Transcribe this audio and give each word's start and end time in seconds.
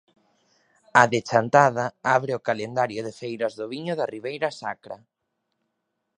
A 1.01 1.03
de 1.11 1.19
Chantada 1.29 1.85
abre 2.17 2.33
o 2.39 2.45
calendario 2.49 3.01
de 3.07 3.13
feiras 3.21 3.53
do 3.59 3.65
viño 3.73 3.93
da 3.99 4.09
Ribeira 4.13 4.49
Sacra. 4.61 4.97